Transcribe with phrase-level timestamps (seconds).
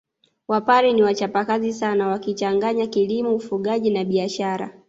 [0.47, 4.69] Wapare ni wachapakazi sana wakichanganya kilimo ufugaji na biashara